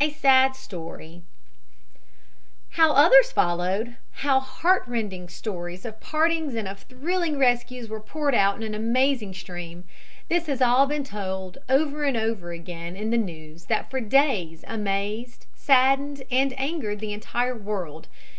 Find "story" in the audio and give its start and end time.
0.54-1.22